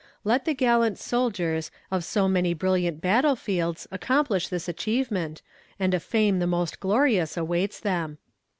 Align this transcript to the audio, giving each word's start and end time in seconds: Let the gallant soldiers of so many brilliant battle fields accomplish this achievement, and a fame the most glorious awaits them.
Let 0.23 0.45
the 0.45 0.55
gallant 0.55 0.97
soldiers 0.97 1.69
of 1.91 2.03
so 2.03 2.27
many 2.27 2.55
brilliant 2.55 3.01
battle 3.01 3.35
fields 3.35 3.87
accomplish 3.91 4.47
this 4.47 4.67
achievement, 4.67 5.43
and 5.79 5.93
a 5.93 5.99
fame 5.99 6.39
the 6.39 6.47
most 6.47 6.79
glorious 6.79 7.37
awaits 7.37 7.79
them. 7.79 8.17